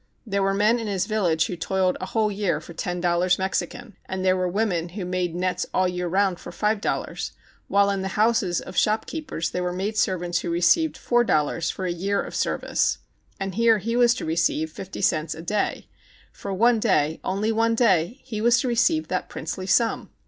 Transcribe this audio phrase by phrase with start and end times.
[0.25, 3.37] There were men in his village who toiled a whole year for ten dol lars
[3.37, 6.39] Mexican, and there were women who made THE CHINAGO 159 nets all the year round
[6.39, 7.33] for five dollars,
[7.67, 11.85] while in the houses of shopkeepers there were maid servants who received four dollars for
[11.85, 12.97] a year of service.
[13.39, 15.87] And here he was to receive fifty cents a day;
[16.31, 20.09] for one day, only one day, he was to receive that princely sum